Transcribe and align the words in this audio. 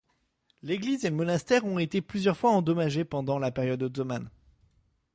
L’église 0.63 1.05
et 1.05 1.11
le 1.11 1.15
monastère 1.15 1.63
ont 1.63 1.77
été 1.77 2.01
plusieurs 2.01 2.35
fois 2.35 2.49
endommagés 2.49 3.05
pendant 3.05 3.37
la 3.37 3.51
période 3.51 3.83
ottomane. 3.83 4.31